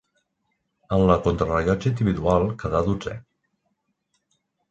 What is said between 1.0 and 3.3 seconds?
la contrarellotge individual quedà dotzè.